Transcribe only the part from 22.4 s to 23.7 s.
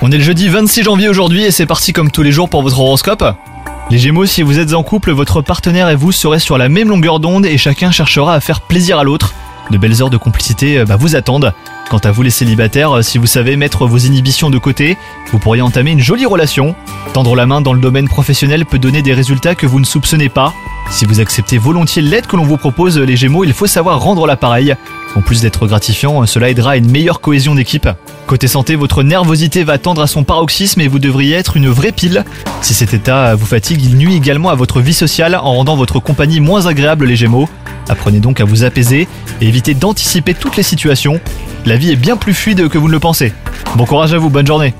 vous propose, les Gémeaux, il faut